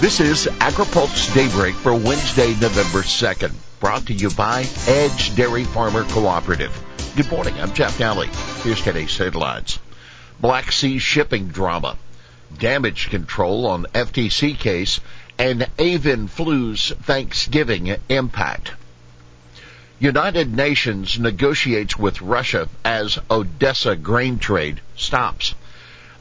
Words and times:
This 0.00 0.20
is 0.20 0.46
AgriPulse 0.46 1.34
Daybreak 1.34 1.74
for 1.74 1.92
Wednesday, 1.92 2.50
November 2.60 3.02
2nd, 3.02 3.52
brought 3.80 4.06
to 4.06 4.12
you 4.12 4.30
by 4.30 4.64
Edge 4.86 5.34
Dairy 5.34 5.64
Farmer 5.64 6.04
Cooperative. 6.04 6.70
Good 7.16 7.28
morning, 7.32 7.60
I'm 7.60 7.74
Jeff 7.74 7.98
Nalley. 7.98 8.28
Here's 8.62 8.80
today's 8.80 9.16
headlines. 9.18 9.80
Black 10.40 10.70
Sea 10.70 10.98
shipping 11.00 11.48
drama, 11.48 11.96
damage 12.56 13.10
control 13.10 13.66
on 13.66 13.86
FTC 13.86 14.56
case, 14.56 15.00
and 15.36 15.66
avian 15.80 16.28
flu's 16.28 16.90
Thanksgiving 17.02 17.96
impact. 18.08 18.70
United 19.98 20.54
Nations 20.54 21.18
negotiates 21.18 21.98
with 21.98 22.22
Russia 22.22 22.68
as 22.84 23.18
Odessa 23.28 23.96
grain 23.96 24.38
trade 24.38 24.80
stops. 24.94 25.56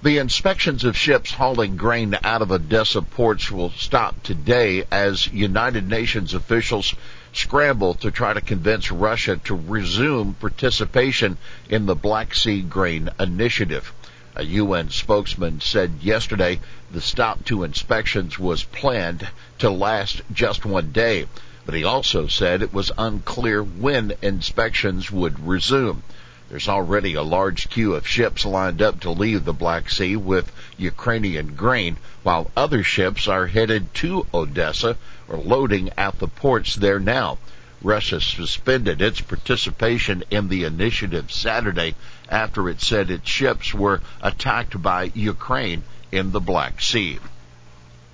The 0.04 0.20
inspections 0.20 0.84
of 0.84 0.96
ships 0.96 1.32
hauling 1.32 1.76
grain 1.76 2.16
out 2.24 2.44
of 2.44 2.52
Odessa 2.52 3.02
ports 3.02 3.50
will 3.50 3.72
stop 3.72 4.22
today 4.22 4.84
as 4.92 5.26
United 5.26 5.90
Nations 5.90 6.36
officials 6.36 6.94
scramble 7.34 7.96
to 7.96 8.12
try 8.12 8.34
to 8.34 8.40
convince 8.40 8.92
Russia 8.92 9.38
to 9.46 9.56
resume 9.56 10.36
participation 10.36 11.40
in 11.68 11.88
the 11.88 11.96
Black 11.96 12.36
Sea 12.36 12.62
Grain 12.62 13.10
Initiative. 13.20 13.92
A 14.36 14.44
UN 14.44 14.92
spokesman 14.92 15.62
said 15.62 15.94
yesterday 16.04 16.60
the 16.92 17.02
stop 17.02 17.44
to 17.46 17.64
inspections 17.64 18.38
was 18.38 18.66
planned 18.66 19.28
to 19.58 19.72
last 19.72 20.22
just 20.32 20.64
one 20.64 20.92
day, 20.92 21.26
but 21.66 21.74
he 21.74 21.84
also 21.84 22.28
said 22.28 22.62
it 22.62 22.72
was 22.72 22.92
unclear 23.00 23.64
when 23.64 24.14
inspections 24.22 25.10
would 25.10 25.48
resume. 25.48 26.04
There's 26.50 26.70
already 26.70 27.14
a 27.14 27.24
large 27.24 27.70
queue 27.70 27.94
of 27.94 28.08
ships 28.08 28.46
lined 28.46 28.82
up 28.82 29.02
to 29.02 29.12
leave 29.12 29.44
the 29.44 29.52
Black 29.52 29.90
Sea 29.90 30.16
with 30.16 30.50
Ukrainian 30.78 31.56
grain, 31.56 31.98
while 32.24 32.52
other 32.56 32.86
ships 32.86 33.28
are 33.28 33.48
headed 33.48 33.94
to 33.96 34.26
Odessa 34.34 34.96
or 35.28 35.40
loading 35.40 35.90
at 35.98 36.20
the 36.20 36.28
ports 36.30 36.76
there 36.76 37.00
now. 37.00 37.38
Russia 37.82 38.22
suspended 38.22 39.02
its 39.02 39.20
participation 39.20 40.24
in 40.32 40.48
the 40.48 40.64
initiative 40.64 41.34
Saturday 41.34 41.96
after 42.30 42.70
it 42.70 42.80
said 42.82 43.12
its 43.12 43.30
ships 43.30 43.74
were 43.74 44.00
attacked 44.22 44.82
by 44.82 45.12
Ukraine 45.14 45.84
in 46.14 46.32
the 46.32 46.40
Black 46.40 46.82
Sea. 46.82 47.20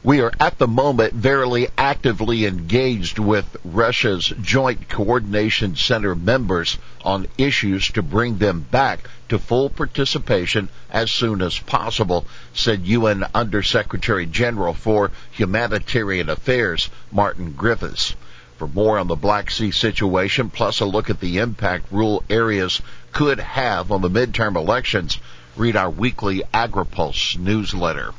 We 0.06 0.20
are 0.20 0.34
at 0.38 0.58
the 0.58 0.68
moment 0.68 1.14
very 1.14 1.70
actively 1.78 2.46
engaged 2.46 3.20
with 3.20 3.56
Russia's 3.64 4.34
Joint 4.42 4.90
Coordination 4.90 5.78
Center 5.78 6.14
members 6.14 6.78
on 7.06 7.28
issues 7.38 7.90
to 7.92 8.02
bring 8.02 8.38
them 8.38 8.66
back 8.70 9.10
to 9.30 9.40
full 9.40 9.70
participation 9.70 10.68
as 10.92 11.10
soon 11.10 11.42
as 11.42 11.58
possible, 11.58 12.28
said 12.54 12.86
UN 12.86 13.26
Undersecretary 13.34 14.26
General 14.26 14.73
for 14.73 15.10
Humanitarian 15.32 16.30
Affairs 16.30 16.90
Martin 17.10 17.54
Griffiths. 17.54 18.14
For 18.58 18.67
more 18.67 19.00
on 19.00 19.08
the 19.08 19.16
Black 19.16 19.50
Sea 19.50 19.72
situation, 19.72 20.50
plus 20.50 20.82
a 20.82 20.86
look 20.86 21.10
at 21.10 21.22
the 21.22 21.38
impact 21.38 21.86
rural 21.92 22.26
areas 22.30 22.82
could 23.14 23.40
have 23.40 23.90
on 23.90 24.02
the 24.02 24.10
midterm 24.10 24.58
elections, 24.58 25.17
read 25.56 25.78
our 25.78 25.90
weekly 25.90 26.44
AgriPulse 26.54 27.38
newsletter. 27.38 28.14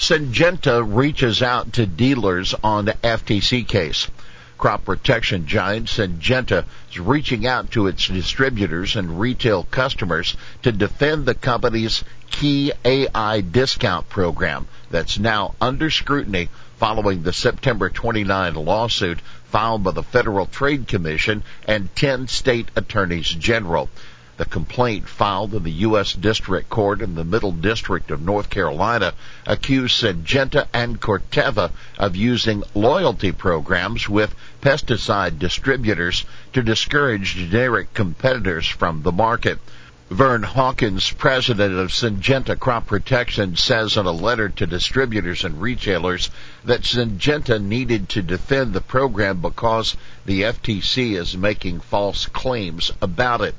Syngenta 0.00 0.82
reaches 0.82 1.42
out 1.42 1.74
to 1.74 1.84
dealers 1.84 2.54
on 2.64 2.86
the 2.86 2.94
FTC 2.94 3.68
case. 3.68 4.08
Crop 4.56 4.86
protection 4.86 5.46
giant 5.46 5.88
Syngenta 5.88 6.64
is 6.90 6.98
reaching 6.98 7.46
out 7.46 7.70
to 7.72 7.86
its 7.86 8.08
distributors 8.08 8.96
and 8.96 9.20
retail 9.20 9.64
customers 9.64 10.38
to 10.62 10.72
defend 10.72 11.26
the 11.26 11.34
company's 11.34 12.02
key 12.30 12.72
AI 12.82 13.42
discount 13.42 14.08
program 14.08 14.66
that's 14.90 15.18
now 15.18 15.54
under 15.60 15.90
scrutiny 15.90 16.48
following 16.78 17.22
the 17.22 17.34
September 17.34 17.90
29 17.90 18.54
lawsuit 18.54 19.20
filed 19.50 19.84
by 19.84 19.90
the 19.90 20.02
Federal 20.02 20.46
Trade 20.46 20.88
Commission 20.88 21.42
and 21.68 21.94
10 21.94 22.26
state 22.26 22.70
attorneys 22.74 23.28
general. 23.28 23.90
The 24.40 24.46
complaint 24.46 25.06
filed 25.06 25.54
in 25.54 25.64
the 25.64 25.84
U.S. 25.84 26.14
District 26.14 26.70
Court 26.70 27.02
in 27.02 27.14
the 27.14 27.26
Middle 27.26 27.52
District 27.52 28.10
of 28.10 28.22
North 28.22 28.48
Carolina 28.48 29.12
accused 29.46 30.02
Syngenta 30.02 30.66
and 30.72 30.98
Corteva 30.98 31.72
of 31.98 32.16
using 32.16 32.62
loyalty 32.74 33.32
programs 33.32 34.08
with 34.08 34.34
pesticide 34.62 35.38
distributors 35.38 36.24
to 36.54 36.62
discourage 36.62 37.34
generic 37.34 37.92
competitors 37.92 38.66
from 38.66 39.02
the 39.02 39.12
market. 39.12 39.58
Vern 40.08 40.42
Hawkins, 40.42 41.10
president 41.10 41.74
of 41.74 41.90
Syngenta 41.90 42.58
Crop 42.58 42.86
Protection, 42.86 43.56
says 43.56 43.98
in 43.98 44.06
a 44.06 44.10
letter 44.10 44.48
to 44.48 44.66
distributors 44.66 45.44
and 45.44 45.60
retailers 45.60 46.30
that 46.64 46.84
Syngenta 46.84 47.62
needed 47.62 48.08
to 48.08 48.22
defend 48.22 48.72
the 48.72 48.80
program 48.80 49.42
because 49.42 49.98
the 50.24 50.44
FTC 50.44 51.18
is 51.18 51.36
making 51.36 51.80
false 51.80 52.24
claims 52.24 52.90
about 53.02 53.42
it 53.42 53.54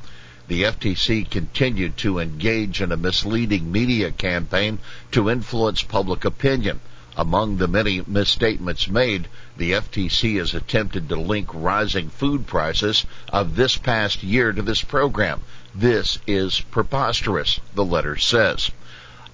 the 0.47 0.63
FTC 0.63 1.29
continued 1.29 1.97
to 1.97 2.19
engage 2.19 2.81
in 2.81 2.91
a 2.91 2.97
misleading 2.97 3.71
media 3.71 4.11
campaign 4.11 4.79
to 5.11 5.29
influence 5.29 5.81
public 5.83 6.25
opinion. 6.25 6.79
Among 7.17 7.57
the 7.57 7.67
many 7.67 8.01
misstatements 8.07 8.87
made, 8.87 9.27
the 9.57 9.73
FTC 9.73 10.37
has 10.37 10.53
attempted 10.53 11.09
to 11.09 11.15
link 11.15 11.49
rising 11.53 12.09
food 12.09 12.47
prices 12.47 13.05
of 13.31 13.55
this 13.55 13.77
past 13.77 14.23
year 14.23 14.53
to 14.53 14.61
this 14.61 14.81
program. 14.81 15.41
This 15.75 16.19
is 16.25 16.61
preposterous, 16.61 17.59
the 17.75 17.85
letter 17.85 18.17
says. 18.17 18.71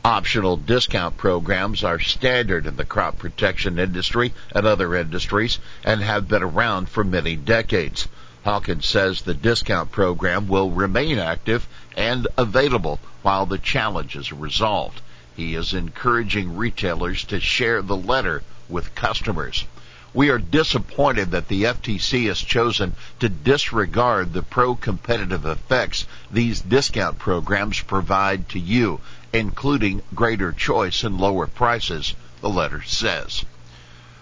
Optional 0.04 0.58
discount 0.58 1.18
programs 1.18 1.84
are 1.84 2.00
standard 2.00 2.66
in 2.66 2.78
the 2.78 2.86
crop 2.86 3.18
protection 3.20 3.78
industry 3.78 4.34
and 4.54 4.66
other 4.66 4.96
industries 4.96 5.60
and 5.84 6.02
have 6.02 6.28
been 6.28 6.44
around 6.44 6.90
for 6.90 7.04
many 7.04 7.36
decades. 7.36 8.08
Hawkins 8.48 8.88
says 8.88 9.24
the 9.24 9.34
discount 9.34 9.92
program 9.92 10.48
will 10.48 10.72
remain 10.72 11.20
active 11.20 11.68
and 11.98 12.30
available 12.38 12.98
while 13.22 13.46
the 13.46 13.58
challenge 13.58 14.16
is 14.16 14.32
resolved. 14.32 15.02
He 15.36 15.54
is 15.54 15.74
encouraging 15.74 16.56
retailers 16.56 17.26
to 17.26 17.42
share 17.42 17.82
the 17.82 17.98
letter 17.98 18.44
with 18.70 18.96
customers. 18.96 19.66
We 20.14 20.30
are 20.30 20.38
disappointed 20.38 21.32
that 21.32 21.50
the 21.50 21.64
FTC 21.64 22.28
has 22.28 22.40
chosen 22.40 22.96
to 23.20 23.28
disregard 23.28 24.32
the 24.32 24.44
pro-competitive 24.44 25.46
effects 25.46 26.06
these 26.32 26.62
discount 26.62 27.20
programs 27.20 27.82
provide 27.82 28.48
to 28.52 28.60
you, 28.60 29.02
including 29.34 30.04
greater 30.16 30.54
choice 30.54 31.04
and 31.04 31.20
lower 31.20 31.48
prices, 31.48 32.16
the 32.40 32.50
letter 32.50 32.82
says. 32.82 33.44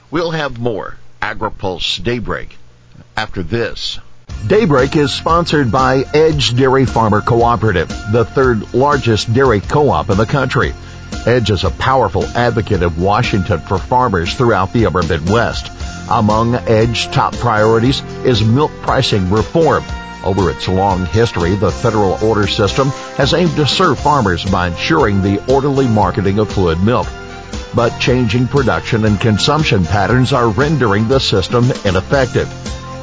We'll 0.09 0.31
have 0.31 0.57
more 0.57 0.97
AgriPulse 1.21 2.03
Daybreak 2.03 2.57
after 3.15 3.43
this. 3.43 3.99
Daybreak 4.47 4.95
is 4.95 5.11
sponsored 5.11 5.71
by 5.71 6.05
Edge 6.13 6.55
Dairy 6.55 6.85
Farmer 6.85 7.21
Cooperative, 7.21 7.87
the 8.11 8.25
third 8.25 8.75
largest 8.75 9.33
dairy 9.33 9.59
co-op 9.59 10.11
in 10.11 10.17
the 10.17 10.25
country. 10.27 10.73
Edge 11.25 11.49
is 11.49 11.63
a 11.63 11.71
powerful 11.71 12.23
advocate 12.23 12.83
of 12.83 13.01
Washington 13.01 13.59
for 13.59 13.79
farmers 13.79 14.35
throughout 14.35 14.71
the 14.71 14.85
upper 14.85 15.01
Midwest. 15.01 15.71
Among 16.11 16.53
Edge's 16.53 17.07
top 17.07 17.33
priorities 17.33 18.01
is 18.23 18.43
milk 18.43 18.71
pricing 18.83 19.31
reform. 19.31 19.83
Over 20.23 20.51
its 20.51 20.67
long 20.67 21.07
history, 21.07 21.55
the 21.55 21.71
federal 21.71 22.23
order 22.23 22.45
system 22.45 22.89
has 23.17 23.33
aimed 23.33 23.55
to 23.55 23.65
serve 23.65 23.99
farmers 23.99 24.45
by 24.45 24.67
ensuring 24.67 25.23
the 25.23 25.43
orderly 25.51 25.87
marketing 25.87 26.37
of 26.37 26.51
fluid 26.51 26.83
milk. 26.83 27.07
But 27.73 27.97
changing 27.99 28.47
production 28.47 29.05
and 29.05 29.19
consumption 29.19 29.85
patterns 29.85 30.33
are 30.33 30.49
rendering 30.49 31.07
the 31.07 31.19
system 31.19 31.65
ineffective. 31.83 32.47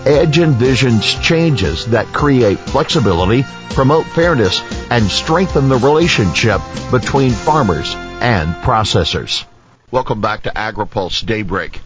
Edge 0.04 0.38
envisions 0.38 1.22
changes 1.22 1.86
that 1.86 2.06
create 2.08 2.58
flexibility, 2.58 3.44
promote 3.70 4.04
fairness, 4.04 4.60
and 4.90 5.08
strengthen 5.08 5.68
the 5.68 5.76
relationship 5.76 6.60
between 6.90 7.30
farmers 7.30 7.94
and 8.20 8.52
processors. 8.64 9.44
Welcome 9.92 10.20
back 10.20 10.42
to 10.42 10.50
AgriPulse 10.50 11.24
Daybreak. 11.24 11.80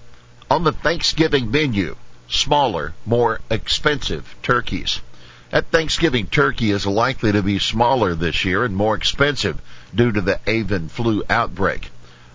On 0.50 0.64
the 0.64 0.72
Thanksgiving 0.72 1.50
menu, 1.50 1.94
smaller, 2.26 2.94
more 3.04 3.40
expensive 3.50 4.34
turkeys. 4.42 4.98
That 5.50 5.66
Thanksgiving 5.66 6.26
turkey 6.26 6.70
is 6.70 6.86
likely 6.86 7.32
to 7.32 7.42
be 7.42 7.58
smaller 7.58 8.14
this 8.14 8.46
year 8.46 8.64
and 8.64 8.74
more 8.74 8.94
expensive 8.94 9.60
due 9.94 10.12
to 10.12 10.22
the 10.22 10.40
avian 10.46 10.88
flu 10.88 11.22
outbreak. 11.28 11.90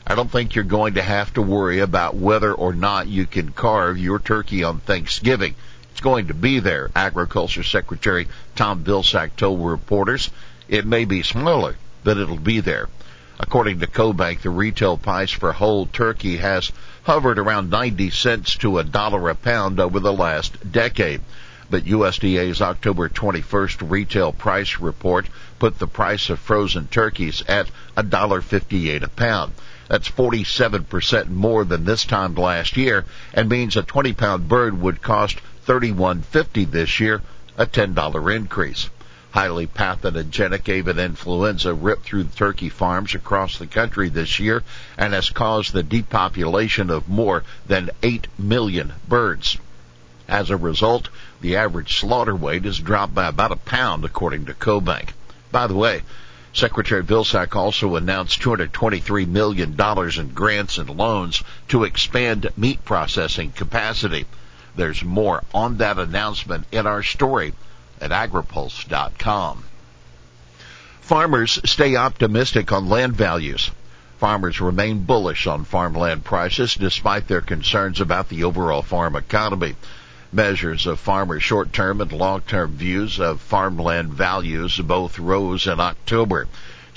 I 0.06 0.14
don't 0.14 0.30
think 0.30 0.54
you're 0.56 0.64
going 0.64 0.96
to 0.96 1.02
have 1.02 1.34
to 1.36 1.42
worry 1.42 1.80
about 1.80 2.16
whether 2.16 2.54
or 2.54 2.74
not 2.74 3.08
you 3.08 3.26
can 3.26 3.52
carve 3.52 3.98
your 3.98 4.20
turkey 4.20 4.64
on 4.64 4.80
Thanksgiving. 4.80 5.56
It's 5.92 6.02
going 6.02 6.28
to 6.28 6.34
be 6.34 6.60
there, 6.60 6.90
Agriculture 6.96 7.64
Secretary 7.64 8.28
Tom 8.56 8.84
Vilsack 8.84 9.36
told 9.36 9.64
reporters. 9.64 10.30
It 10.68 10.86
may 10.86 11.06
be 11.06 11.22
smaller, 11.22 11.76
but 12.04 12.18
it'll 12.18 12.38
be 12.38 12.62
there. 12.62 12.88
According 13.40 13.80
to 13.80 13.88
CoBank, 13.88 14.42
the 14.42 14.52
retail 14.52 14.98
price 14.98 15.32
for 15.32 15.52
whole 15.52 15.88
turkey 15.88 16.38
has 16.38 16.72
hovered 17.04 17.40
around 17.40 17.70
90 17.70 18.10
cents 18.12 18.56
to 18.58 18.78
a 18.78 18.84
dollar 18.84 19.30
a 19.30 19.36
pound 19.36 19.80
over 19.80 20.00
the 20.00 20.14
last 20.14 20.72
decade. 20.72 21.22
But 21.70 21.86
USDA's 21.86 22.62
October 22.62 23.10
21st 23.10 23.90
retail 23.90 24.32
price 24.32 24.80
report 24.80 25.28
put 25.60 25.80
the 25.80 25.88
price 25.88 26.30
of 26.30 26.40
frozen 26.40 26.88
turkeys 26.88 27.44
at 27.48 27.70
$1.58 27.98 29.04
a 29.04 29.08
pound. 29.08 29.54
That's 29.88 30.10
47% 30.10 31.30
more 31.30 31.66
than 31.66 31.84
this 31.84 32.06
time 32.06 32.36
last 32.36 32.78
year 32.78 33.06
and 33.34 33.50
means 33.50 33.76
a 33.76 33.84
20 33.84 34.14
pound 34.14 34.48
bird 34.48 34.80
would 34.80 35.02
cost 35.02 35.42
31.50 35.72 36.70
this 36.70 37.00
year, 37.00 37.22
a 37.58 37.66
$10 37.66 38.36
increase. 38.36 38.90
Highly 39.32 39.68
pathogenic 39.68 40.68
avian 40.68 41.00
influenza 41.00 41.74
ripped 41.74 42.04
through 42.04 42.26
turkey 42.26 42.68
farms 42.68 43.16
across 43.16 43.58
the 43.58 43.68
country 43.68 44.10
this 44.10 44.38
year 44.38 44.64
and 44.98 45.14
has 45.14 45.30
caused 45.30 45.72
the 45.72 45.82
depopulation 45.82 46.90
of 46.90 47.08
more 47.08 47.46
than 47.68 47.90
8 48.04 48.28
million 48.38 48.92
birds. 49.08 49.58
As 50.28 50.50
a 50.50 50.58
result, 50.58 51.08
the 51.40 51.56
average 51.56 51.98
slaughter 51.98 52.36
weight 52.36 52.66
has 52.66 52.78
dropped 52.78 53.16
by 53.16 53.28
about 53.28 53.54
a 53.54 53.56
pound 53.56 54.04
according 54.04 54.48
to 54.48 54.54
CoBank. 54.54 55.12
By 55.54 55.68
the 55.68 55.76
way, 55.76 56.02
Secretary 56.52 57.02
Vilsack 57.02 57.56
also 57.56 57.96
announced 57.96 58.42
$223 58.42 59.26
million 59.26 59.80
in 60.20 60.34
grants 60.34 60.78
and 60.78 60.90
loans 60.90 61.42
to 61.70 61.86
expand 61.86 62.50
meat 62.58 62.84
processing 62.84 63.54
capacity. 63.54 64.26
There's 64.76 65.04
more 65.04 65.44
on 65.54 65.78
that 65.78 66.00
announcement 66.00 66.66
in 66.72 66.88
our 66.88 67.04
story 67.04 67.54
at 68.00 68.12
agripulse.com. 68.12 69.64
Farmers 71.02 71.60
stay 71.66 71.96
optimistic 71.96 72.72
on 72.72 72.88
land 72.88 73.16
values. 73.16 73.72
Farmers 74.18 74.62
remain 74.62 75.04
bullish 75.04 75.48
on 75.48 75.66
farmland 75.66 76.24
prices 76.24 76.76
despite 76.76 77.28
their 77.28 77.42
concerns 77.42 78.00
about 78.00 78.30
the 78.30 78.44
overall 78.44 78.82
farm 78.82 79.16
economy. 79.16 79.76
Measures 80.32 80.86
of 80.86 81.00
farmers' 81.00 81.44
short-term 81.44 82.00
and 82.00 82.12
long-term 82.14 82.72
views 82.78 83.20
of 83.20 83.42
farmland 83.42 84.14
values 84.14 84.78
both 84.78 85.20
rose 85.20 85.68
in 85.68 85.80
October. 85.80 86.48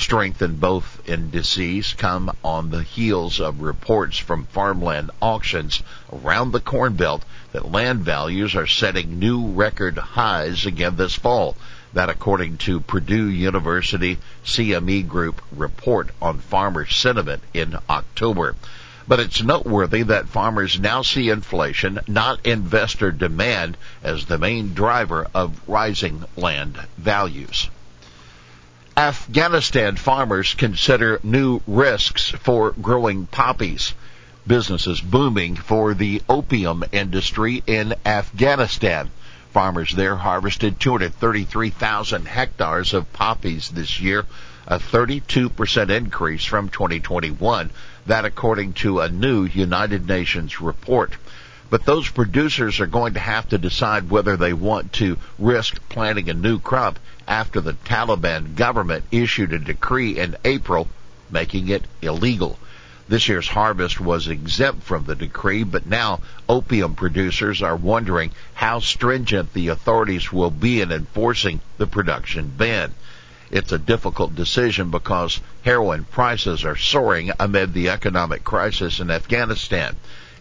Strength 0.04 0.42
in 0.42 0.56
both 0.56 1.00
indices 1.08 1.94
come 1.94 2.30
on 2.44 2.68
the 2.68 2.82
heels 2.82 3.40
of 3.40 3.62
reports 3.62 4.18
from 4.18 4.44
farmland 4.44 5.10
auctions 5.22 5.82
around 6.12 6.52
the 6.52 6.60
Corn 6.60 6.92
Belt 6.92 7.24
that 7.52 7.72
land 7.72 8.00
values 8.00 8.54
are 8.54 8.66
setting 8.66 9.18
new 9.18 9.46
record 9.52 9.96
highs 9.96 10.66
again 10.66 10.96
this 10.96 11.14
fall. 11.14 11.56
That 11.94 12.10
according 12.10 12.58
to 12.58 12.80
Purdue 12.80 13.30
University 13.30 14.18
CME 14.44 15.08
Group 15.08 15.40
report 15.50 16.10
on 16.20 16.38
farmer 16.38 16.84
sentiment 16.84 17.42
in 17.54 17.78
October. 17.88 18.56
But 19.08 19.20
it's 19.20 19.42
noteworthy 19.42 20.02
that 20.02 20.28
farmers 20.28 20.78
now 20.78 21.00
see 21.00 21.30
inflation, 21.30 22.00
not 22.06 22.44
investor 22.44 23.10
demand, 23.10 23.78
as 24.02 24.26
the 24.26 24.36
main 24.36 24.74
driver 24.74 25.28
of 25.32 25.66
rising 25.66 26.24
land 26.36 26.78
values. 26.98 27.70
Afghanistan 28.96 29.96
farmers 29.96 30.54
consider 30.54 31.18
new 31.24 31.60
risks 31.66 32.30
for 32.30 32.70
growing 32.70 33.26
poppies. 33.26 33.92
Businesses 34.46 35.00
booming 35.00 35.56
for 35.56 35.94
the 35.94 36.22
opium 36.28 36.84
industry 36.92 37.60
in 37.66 37.96
Afghanistan. 38.06 39.10
Farmers 39.52 39.96
there 39.96 40.14
harvested 40.14 40.78
233,000 40.78 42.28
hectares 42.28 42.94
of 42.94 43.12
poppies 43.12 43.68
this 43.70 44.00
year, 44.00 44.26
a 44.68 44.78
32% 44.78 45.90
increase 45.90 46.44
from 46.44 46.68
2021. 46.68 47.70
That 48.06 48.24
according 48.24 48.74
to 48.74 49.00
a 49.00 49.08
new 49.08 49.44
United 49.44 50.06
Nations 50.06 50.60
report. 50.60 51.16
But 51.70 51.84
those 51.84 52.08
producers 52.08 52.80
are 52.80 52.86
going 52.86 53.14
to 53.14 53.20
have 53.20 53.48
to 53.48 53.58
decide 53.58 54.10
whether 54.10 54.36
they 54.36 54.52
want 54.52 54.92
to 54.94 55.16
risk 55.38 55.80
planting 55.88 56.28
a 56.28 56.34
new 56.34 56.58
crop 56.58 56.98
after 57.26 57.60
the 57.60 57.72
Taliban 57.72 58.54
government 58.54 59.04
issued 59.10 59.52
a 59.52 59.58
decree 59.58 60.18
in 60.18 60.36
April 60.44 60.88
making 61.30 61.68
it 61.68 61.84
illegal. 62.02 62.58
This 63.08 63.28
year's 63.28 63.48
harvest 63.48 64.00
was 64.00 64.28
exempt 64.28 64.82
from 64.82 65.04
the 65.04 65.14
decree, 65.14 65.62
but 65.62 65.84
now 65.86 66.20
opium 66.48 66.94
producers 66.94 67.60
are 67.60 67.76
wondering 67.76 68.30
how 68.54 68.78
stringent 68.78 69.52
the 69.52 69.68
authorities 69.68 70.32
will 70.32 70.50
be 70.50 70.80
in 70.80 70.90
enforcing 70.90 71.60
the 71.76 71.86
production 71.86 72.52
ban. 72.56 72.94
It's 73.50 73.72
a 73.72 73.78
difficult 73.78 74.34
decision 74.34 74.90
because 74.90 75.40
heroin 75.62 76.04
prices 76.04 76.64
are 76.64 76.76
soaring 76.76 77.30
amid 77.38 77.74
the 77.74 77.90
economic 77.90 78.42
crisis 78.42 79.00
in 79.00 79.10
Afghanistan. 79.10 79.96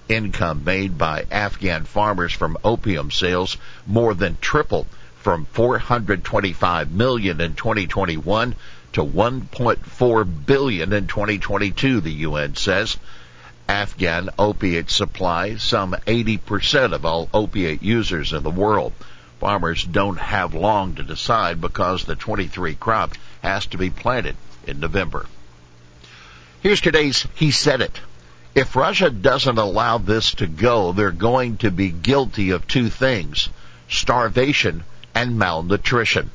Income 0.09 0.63
made 0.65 0.97
by 0.97 1.25
Afghan 1.31 1.85
farmers 1.85 2.33
from 2.33 2.57
opium 2.63 3.11
sales 3.11 3.57
more 3.87 4.13
than 4.13 4.37
tripled 4.41 4.87
from 5.21 5.45
425 5.45 6.91
million 6.91 7.39
in 7.39 7.55
2021 7.55 8.55
to 8.93 9.03
1.4 9.03 10.45
billion 10.45 10.93
in 10.93 11.07
2022, 11.07 12.01
the 12.01 12.11
UN 12.11 12.55
says. 12.55 12.97
Afghan 13.67 14.29
opiate 14.37 14.91
supply 14.91 15.55
some 15.55 15.93
80% 16.05 16.91
of 16.93 17.05
all 17.05 17.29
opiate 17.33 17.81
users 17.81 18.33
in 18.33 18.43
the 18.43 18.51
world. 18.51 18.91
Farmers 19.39 19.83
don't 19.83 20.19
have 20.19 20.53
long 20.53 20.95
to 20.95 21.03
decide 21.03 21.61
because 21.61 22.03
the 22.03 22.15
23 22.15 22.75
crop 22.75 23.13
has 23.41 23.65
to 23.67 23.77
be 23.77 23.89
planted 23.89 24.35
in 24.67 24.79
November. 24.79 25.25
Here's 26.61 26.81
today's 26.81 27.25
He 27.35 27.51
Said 27.51 27.81
It. 27.81 27.99
If 28.55 28.75
Russia 28.75 29.09
doesn't 29.09 29.57
allow 29.57 29.97
this 29.97 30.35
to 30.35 30.45
go, 30.45 30.91
they're 30.91 31.11
going 31.11 31.57
to 31.57 31.71
be 31.71 31.89
guilty 31.89 32.51
of 32.51 32.67
two 32.67 32.89
things, 32.89 33.49
starvation 33.89 34.83
and 35.15 35.39
malnutrition. 35.39 36.29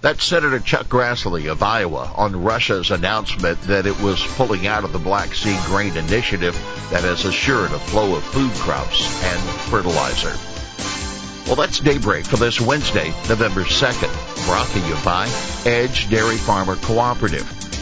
That's 0.00 0.24
Senator 0.24 0.60
Chuck 0.60 0.86
Grassley 0.86 1.50
of 1.50 1.62
Iowa 1.62 2.12
on 2.16 2.44
Russia's 2.44 2.92
announcement 2.92 3.60
that 3.62 3.86
it 3.86 4.00
was 4.00 4.24
pulling 4.36 4.68
out 4.68 4.84
of 4.84 4.92
the 4.92 5.00
Black 5.00 5.34
Sea 5.34 5.58
Grain 5.66 5.96
Initiative 5.96 6.54
that 6.90 7.02
has 7.02 7.24
assured 7.24 7.72
a 7.72 7.78
flow 7.80 8.14
of 8.14 8.22
food 8.22 8.52
crops 8.52 9.02
and 9.24 9.40
fertilizer. 9.70 10.32
Well, 11.46 11.56
that's 11.56 11.80
Daybreak 11.80 12.26
for 12.26 12.36
this 12.36 12.60
Wednesday, 12.60 13.08
November 13.28 13.64
2nd, 13.64 14.46
brought 14.46 14.68
to 14.68 14.78
you 14.78 14.94
by 15.04 15.26
Edge 15.68 16.08
Dairy 16.08 16.36
Farmer 16.36 16.76
Cooperative. 16.76 17.69